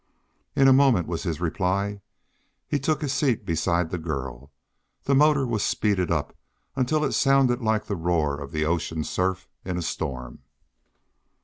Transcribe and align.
"In 0.55 0.67
a 0.67 0.73
moment," 0.73 1.05
was 1.07 1.21
his 1.21 1.39
reply. 1.39 2.01
He 2.67 2.79
took 2.79 3.03
his 3.03 3.13
seat 3.13 3.45
beside 3.45 3.91
the 3.91 3.99
girl. 3.99 4.51
The 5.03 5.13
motor 5.13 5.45
was 5.45 5.61
speeded 5.61 6.09
up 6.09 6.35
until 6.75 7.05
it 7.05 7.11
sounded 7.13 7.61
like 7.61 7.85
the 7.85 7.95
roar 7.95 8.41
of 8.41 8.51
the 8.51 8.65
ocean 8.65 9.03
surf 9.03 9.47
in 9.63 9.77
a 9.77 9.83
storm. 9.83 10.39